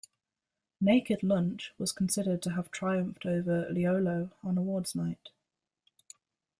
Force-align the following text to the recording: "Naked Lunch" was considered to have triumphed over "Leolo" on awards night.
"Naked 0.81 1.21
Lunch" 1.21 1.73
was 1.77 1.91
considered 1.91 2.41
to 2.41 2.53
have 2.53 2.71
triumphed 2.71 3.23
over 3.27 3.67
"Leolo" 3.71 4.31
on 4.43 4.57
awards 4.57 4.95
night. 4.95 5.29